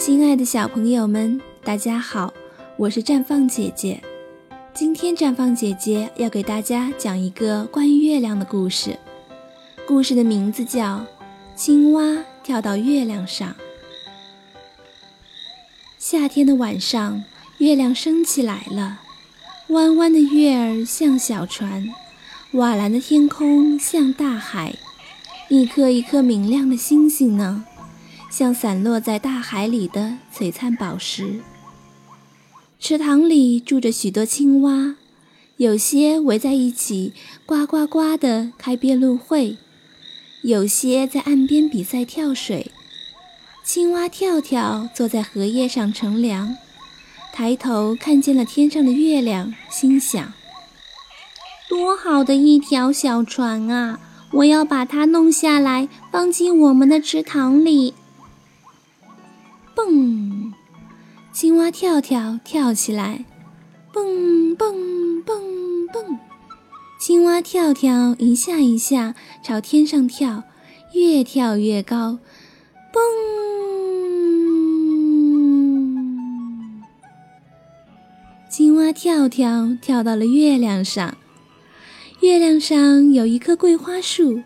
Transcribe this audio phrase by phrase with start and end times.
[0.00, 2.32] 亲爱的小朋友们，大家好，
[2.78, 4.02] 我是绽放姐姐。
[4.72, 8.98] 今天绽放姐姐要给大家讲一个关于月亮的故事，
[9.86, 11.00] 故事的名字叫
[11.54, 13.50] 《青蛙跳到月亮上》。
[15.98, 17.22] 夏天的晚上，
[17.58, 19.00] 月亮升起来了，
[19.68, 21.86] 弯弯的月儿像小船，
[22.52, 24.74] 瓦蓝的天空像大海，
[25.50, 27.66] 一颗一颗明亮的星星呢。
[28.30, 31.40] 像散落在大海里的璀璨宝石。
[32.78, 34.94] 池塘里住着许多青蛙，
[35.58, 37.12] 有些围在一起
[37.44, 39.58] 呱呱呱地开辩论会，
[40.42, 42.70] 有些在岸边比赛跳水。
[43.62, 46.56] 青蛙跳跳坐在荷叶上乘凉，
[47.32, 50.32] 抬头看见了天上的月亮，心想：
[51.68, 54.00] 多好的一条小船啊！
[54.32, 57.94] 我要把它弄下来，放进我们的池塘里。
[59.86, 60.52] 蹦，
[61.32, 63.24] 青蛙跳跳跳起来，
[63.92, 66.18] 蹦蹦蹦蹦，
[67.00, 70.42] 青蛙跳跳一下一下朝天上跳，
[70.92, 72.18] 越跳越高，
[72.92, 73.02] 蹦。
[78.50, 81.16] 青蛙跳跳跳到了月亮上，
[82.20, 84.42] 月亮上有一棵桂花树，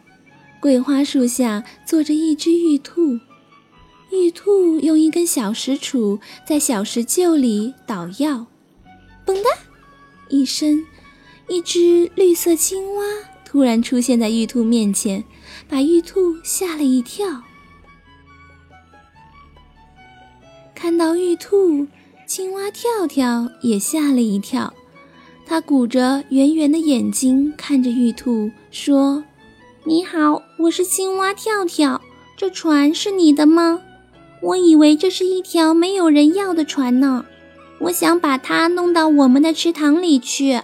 [0.60, 3.18] 桂花树下坐着一只玉兔。
[4.14, 8.46] 玉兔用一根小石杵在小石臼里捣药，
[9.26, 9.48] 嘣的
[10.28, 10.86] 一声，
[11.48, 13.04] 一只绿色青蛙
[13.44, 15.24] 突然出现在玉兔面前，
[15.68, 17.42] 把玉兔吓了一跳。
[20.74, 21.86] 看到玉兔，
[22.26, 24.72] 青蛙跳跳也吓了一跳，
[25.44, 29.24] 它鼓着圆圆的眼睛看着玉兔，说
[29.84, 32.00] ：“你好，我是青蛙跳跳，
[32.36, 33.82] 这船是你的吗？”
[34.44, 37.24] 我以为这是一条没有人要的船呢，
[37.78, 40.60] 我想把它弄到我们的池塘里去。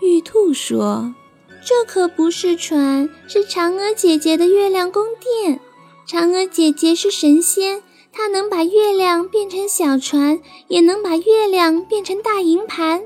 [0.00, 1.14] 玉兔说
[1.62, 5.60] ：“这可不是船，是嫦娥姐姐的月亮宫殿。
[6.08, 7.82] 嫦娥姐姐是神仙，
[8.12, 13.02] 她能把月亮变成小船，也能把月亮变成大银盘。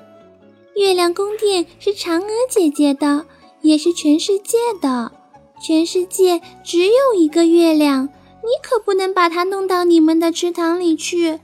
[0.76, 3.26] 月亮宫殿是嫦娥姐姐的，
[3.60, 5.10] 也是全世界的。
[5.60, 8.08] 全世界只有一个月亮。”
[8.44, 11.40] 你可不能把它弄到你们的池塘里去。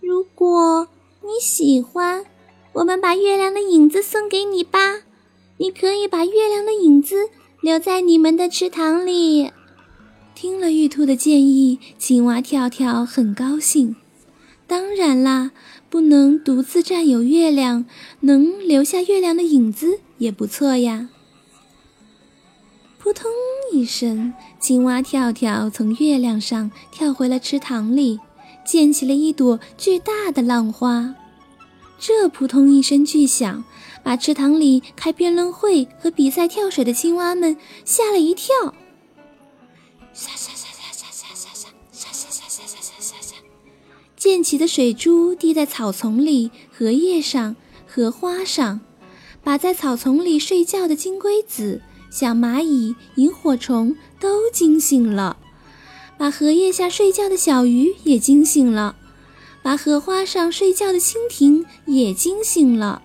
[0.00, 0.88] 如果
[1.22, 2.24] 你喜欢，
[2.72, 5.02] 我们把月亮的影子送给你吧。
[5.58, 7.28] 你可以把月亮的影子
[7.60, 9.52] 留在你们的池塘里。
[10.34, 13.96] 听了玉兔的建议，青蛙跳跳很高兴。
[14.66, 15.52] 当然啦，
[15.90, 17.84] 不能独自占有月亮，
[18.20, 21.08] 能留下月亮的影子也不错呀。
[23.06, 23.30] 扑通
[23.72, 28.18] 一声，青蛙跳跳从月亮上跳回了池塘里，
[28.64, 31.14] 溅起了一朵巨大的浪花。
[32.00, 33.62] 这扑通一声巨响，
[34.02, 38.74] 把池塘里开辩论会和比赛跳水的青蛙们吓了一跳。
[40.12, 43.36] 沙沙沙沙沙沙沙沙沙沙沙沙沙沙沙，
[44.16, 47.54] 溅起的水珠滴在草丛里、荷叶上、
[47.86, 48.80] 荷花上，
[49.44, 51.82] 把在草丛里睡觉的金龟子。
[52.10, 55.36] 小蚂蚁、萤火虫都惊醒了，
[56.16, 58.96] 把荷叶下睡觉的小鱼也惊醒了，
[59.62, 63.02] 把荷花上睡觉的蜻蜓也惊醒了，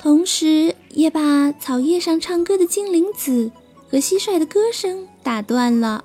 [0.00, 3.50] 同时也把草叶上唱歌的精灵子
[3.90, 6.04] 和蟋蟀的歌声打断了。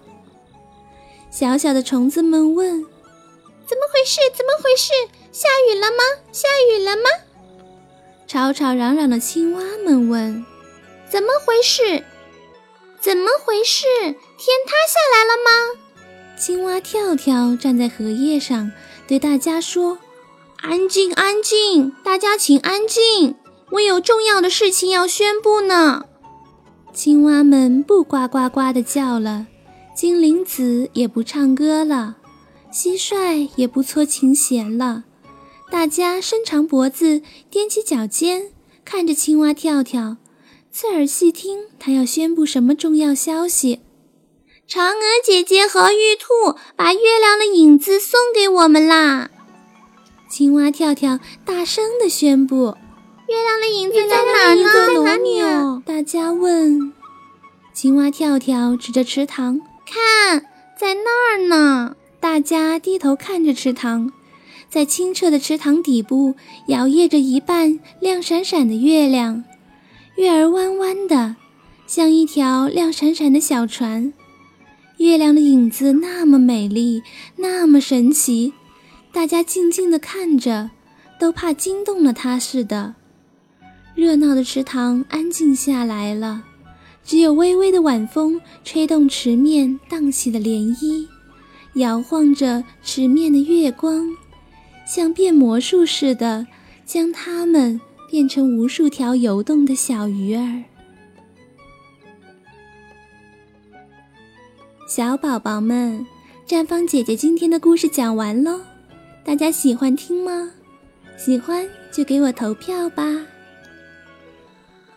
[1.29, 2.83] 小小的虫子们问
[3.65, 4.19] ：“怎么回事？
[4.37, 4.91] 怎么回事？
[5.31, 5.97] 下雨了吗？
[6.31, 7.03] 下雨了吗？”
[8.27, 10.45] 吵吵嚷嚷的青蛙们问
[11.13, 12.03] ：“怎么回事？”
[12.99, 13.85] 怎么回事？
[14.01, 14.17] 天
[14.65, 15.79] 塌下来了吗？
[16.35, 18.71] 青蛙跳跳站在荷叶上，
[19.07, 19.99] 对大家说
[20.63, 23.35] ：“安静，安静，大家请安静，
[23.73, 26.05] 我有重要的事情要宣布呢。”
[26.91, 29.45] 青蛙们不呱呱呱地叫了，
[29.95, 32.15] 精灵子也不唱歌了，
[32.73, 35.03] 蟋蟀也不搓琴弦了，
[35.69, 37.21] 大家伸长脖子，
[37.51, 38.51] 踮起脚尖，
[38.83, 40.17] 看着青蛙跳跳。
[40.75, 43.81] 侧耳细听，他要宣布什么重要消息？
[44.67, 49.29] 嫦娥姐姐和玉兔把月亮的影子送给我们啦！
[50.27, 52.75] 青蛙跳跳大声地宣布
[53.29, 54.63] ：“月亮的影子在哪呢？
[54.73, 56.91] 在哪里啊？”大家问。
[57.71, 64.11] 青蛙跳跳指着池塘：“看，在那儿呢！”大家低头看着池塘，
[64.71, 66.33] 在清澈的池塘底部
[66.69, 69.43] 摇曳着一半亮闪闪的月亮。
[70.15, 71.35] 月儿弯弯的，
[71.87, 74.13] 像一条亮闪闪的小船。
[74.97, 77.01] 月亮的影子那么美丽，
[77.37, 78.53] 那么神奇，
[79.11, 80.69] 大家静静的看着，
[81.19, 82.93] 都怕惊动了它似的。
[83.95, 86.43] 热闹的池塘安静下来了，
[87.03, 91.07] 只有微微的晚风吹动池面荡起的涟漪，
[91.73, 94.15] 摇晃着池面的月光，
[94.85, 96.45] 像变魔术似的，
[96.85, 97.81] 将它们
[98.13, 100.63] 变成无数条游动的小鱼儿。
[104.87, 106.05] 小宝宝们，
[106.45, 108.61] 绽放姐姐今天的故事讲完喽，
[109.25, 110.51] 大家喜欢听吗？
[111.17, 113.03] 喜欢就给我投票吧。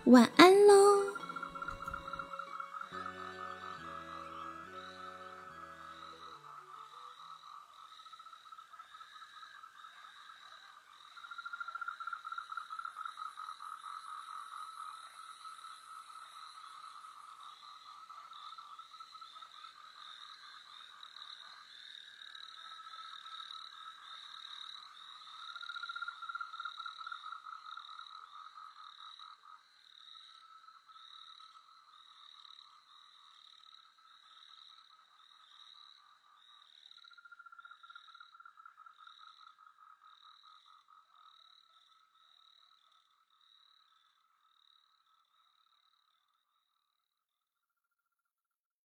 [0.05, 0.56] 晚安。